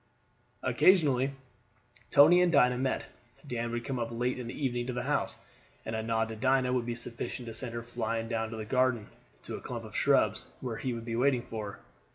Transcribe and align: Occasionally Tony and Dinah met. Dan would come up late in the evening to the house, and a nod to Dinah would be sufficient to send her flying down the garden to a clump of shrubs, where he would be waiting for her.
Occasionally 0.63 1.33
Tony 2.09 2.41
and 2.41 2.51
Dinah 2.51 2.79
met. 2.79 3.05
Dan 3.45 3.69
would 3.69 3.85
come 3.85 3.99
up 3.99 4.09
late 4.09 4.39
in 4.39 4.47
the 4.47 4.59
evening 4.65 4.87
to 4.87 4.93
the 4.93 5.03
house, 5.03 5.37
and 5.85 5.95
a 5.95 6.01
nod 6.01 6.29
to 6.29 6.35
Dinah 6.35 6.73
would 6.73 6.87
be 6.87 6.95
sufficient 6.95 7.45
to 7.45 7.53
send 7.53 7.75
her 7.75 7.83
flying 7.83 8.27
down 8.27 8.49
the 8.49 8.65
garden 8.65 9.09
to 9.43 9.57
a 9.57 9.61
clump 9.61 9.83
of 9.83 9.95
shrubs, 9.95 10.45
where 10.59 10.77
he 10.77 10.95
would 10.95 11.05
be 11.05 11.15
waiting 11.15 11.43
for 11.43 11.73
her. 11.73 11.79